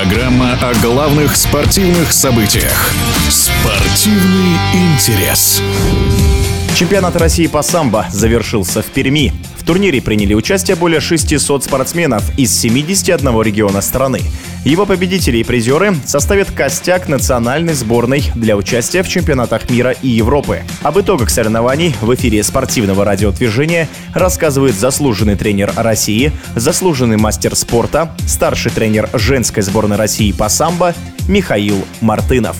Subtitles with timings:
[0.00, 2.92] Программа о главных спортивных событиях.
[3.28, 5.60] Спортивный интерес.
[6.76, 9.32] Чемпионат России по самбо завершился в Перми.
[9.68, 14.22] Турнире приняли участие более 600 спортсменов из 71 региона страны.
[14.64, 20.62] Его победители и призеры составят костяк национальной сборной для участия в чемпионатах мира и Европы.
[20.82, 28.72] Об итогах соревнований в эфире спортивного радиодвижения рассказывает заслуженный тренер России, заслуженный мастер спорта, старший
[28.72, 30.94] тренер женской сборной России по самбо
[31.28, 32.56] Михаил Мартынов.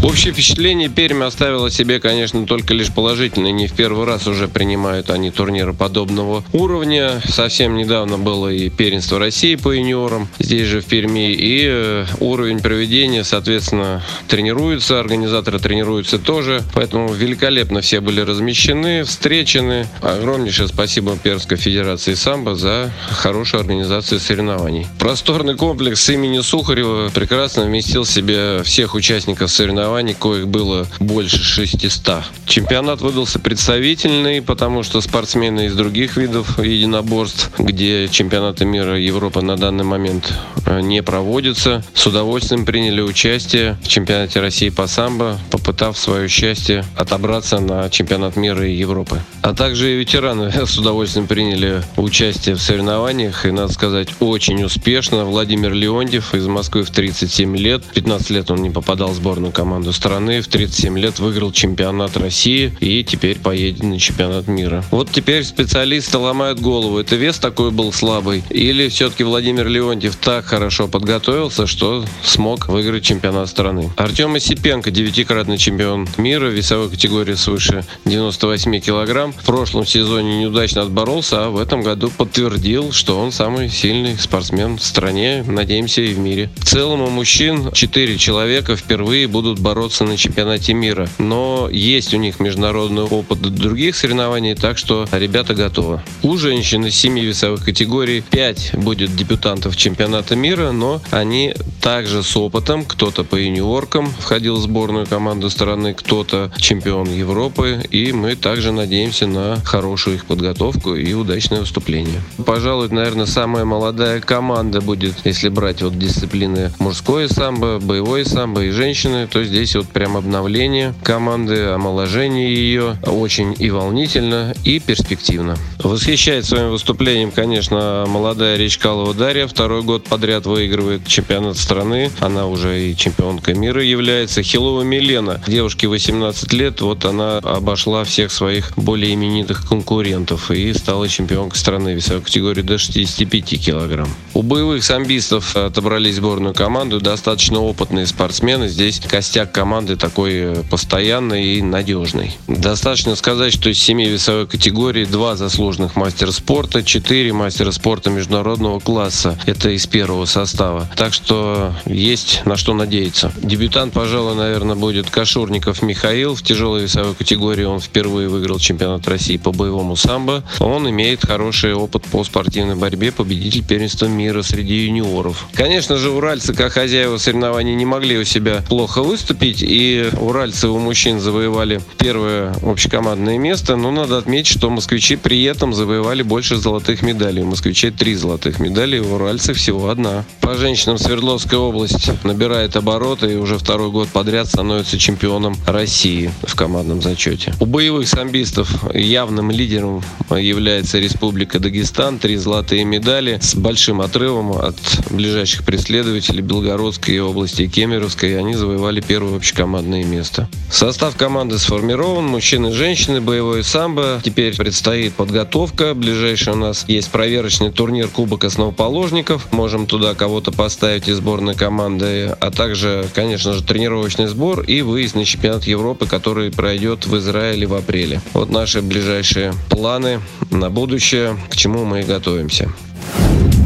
[0.00, 3.50] Общее впечатление Пермь оставила себе, конечно, только лишь положительное.
[3.50, 7.20] Не в первый раз уже принимают они турниры подобного уровня.
[7.28, 11.32] Совсем недавно было и первенство России по юниорам здесь же в Перми.
[11.32, 15.00] И э, уровень проведения, соответственно, тренируются.
[15.00, 16.62] Организаторы тренируются тоже.
[16.74, 19.88] Поэтому великолепно все были размещены, встречены.
[20.00, 24.86] Огромнейшее спасибо Пермской Федерации самбо за хорошую организацию соревнований.
[25.00, 31.42] Просторный комплекс имени Сухарева прекрасно вместил в себе всех участников соревнований соревнований, коих было больше
[31.42, 32.22] 600.
[32.46, 39.56] Чемпионат выдался представительный, потому что спортсмены из других видов единоборств, где чемпионаты мира Европы на
[39.56, 40.32] данный момент
[40.66, 46.84] э, не проводятся, с удовольствием приняли участие в чемпионате России по самбо, попытав свое счастье
[46.96, 49.20] отобраться на чемпионат мира и Европы.
[49.42, 55.24] А также и ветераны с удовольствием приняли участие в соревнованиях, и, надо сказать, очень успешно.
[55.24, 59.77] Владимир Леонтьев из Москвы в 37 лет, 15 лет он не попадал в сборную команду
[59.78, 60.40] команду страны.
[60.40, 64.84] В 37 лет выиграл чемпионат России и теперь поедет на чемпионат мира.
[64.90, 66.98] Вот теперь специалисты ломают голову.
[66.98, 68.42] Это вес такой был слабый?
[68.50, 73.92] Или все-таки Владимир Леонтьев так хорошо подготовился, что смог выиграть чемпионат страны?
[73.96, 79.32] Артем Осипенко, девятикратный чемпион мира в весовой категории свыше 98 килограмм.
[79.32, 84.78] В прошлом сезоне неудачно отборолся, а в этом году подтвердил, что он самый сильный спортсмен
[84.78, 86.50] в стране, надеемся, и в мире.
[86.56, 91.06] В целом у мужчин 4 человека впервые будут бороться на чемпионате мира.
[91.18, 96.00] Но есть у них международный опыт других соревнований, так что ребята готовы.
[96.22, 102.34] У женщин из семи весовых категорий 5 будет дебютантов чемпионата мира, но они также с
[102.34, 102.86] опытом.
[102.86, 107.82] Кто-то по юниоркам входил в сборную команду страны, кто-то чемпион Европы.
[107.90, 112.22] И мы также надеемся на хорошую их подготовку и удачное выступление.
[112.46, 118.70] Пожалуй, наверное, самая молодая команда будет, если брать вот дисциплины мужское самбо, боевое самбо и
[118.70, 125.56] женщины, то есть здесь вот прям обновление команды, омоложение ее очень и волнительно, и перспективно.
[125.78, 129.46] Восхищает своим выступлением, конечно, молодая Речкалова Дарья.
[129.46, 132.10] Второй год подряд выигрывает чемпионат страны.
[132.18, 134.42] Она уже и чемпионка мира является.
[134.42, 141.08] Хилова Милена, девушке 18 лет, вот она обошла всех своих более именитых конкурентов и стала
[141.08, 144.08] чемпионкой страны весовой категории до 65 килограмм.
[144.34, 148.68] У боевых самбистов отобрали сборную команду, достаточно опытные спортсмены.
[148.68, 152.36] Здесь костяк команды такой постоянный и надежный.
[152.48, 155.36] Достаточно сказать, что из семи весовой категории два
[155.68, 159.38] заслуженных мастера спорта, четыре мастера спорта международного класса.
[159.44, 160.88] Это из первого состава.
[160.96, 163.30] Так что есть на что надеяться.
[163.36, 166.34] Дебютант, пожалуй, наверное, будет Кашурников Михаил.
[166.34, 170.42] В тяжелой весовой категории он впервые выиграл чемпионат России по боевому самбо.
[170.58, 175.48] Он имеет хороший опыт по спортивной борьбе, победитель первенства мира среди юниоров.
[175.52, 180.78] Конечно же, уральцы, как хозяева соревнований, не могли у себя плохо выступить и уральцы у
[180.78, 187.02] мужчин завоевали первое общекомандное место, но надо отметить, что москвичи при этом завоевали больше золотых
[187.02, 187.42] медалей.
[187.42, 190.24] У москвичей три золотых медали, у уральцев всего одна.
[190.40, 196.54] По женщинам Свердловская область набирает обороты и уже второй год подряд становится чемпионом России в
[196.54, 197.54] командном зачете.
[197.58, 202.20] У боевых самбистов явным лидером является Республика Дагестан.
[202.20, 204.76] Три золотые медали с большим отрывом от
[205.10, 208.38] ближайших преследователей Белгородской области и Кемеровской.
[208.38, 210.48] Они завоевали первое общекомандное место.
[210.70, 214.20] Состав команды сформирован, мужчины и женщины, боевое самбо.
[214.22, 215.14] Теперь предстоит
[215.48, 215.94] подготовка.
[215.94, 219.48] Ближайший у нас есть проверочный турнир Кубок основоположников.
[219.50, 225.14] Можем туда кого-то поставить из сборной команды, а также, конечно же, тренировочный сбор и выезд
[225.14, 228.20] на чемпионат Европы, который пройдет в Израиле в апреле.
[228.34, 232.70] Вот наши ближайшие планы на будущее, к чему мы и готовимся.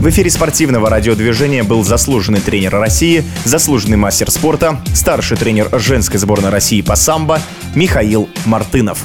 [0.00, 6.50] В эфире спортивного радиодвижения был заслуженный тренер России, заслуженный мастер спорта, старший тренер женской сборной
[6.50, 7.40] России по самбо
[7.74, 9.04] Михаил Мартынов.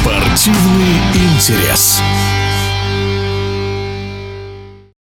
[0.00, 2.02] Спортивный интерес.